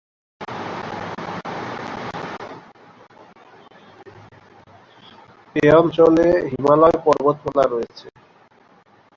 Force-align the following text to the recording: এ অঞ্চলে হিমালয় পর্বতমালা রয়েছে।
এ 5.55 5.65
অঞ্চলে 5.79 6.25
হিমালয় 6.51 6.97
পর্বতমালা 7.05 7.65
রয়েছে। 7.67 8.07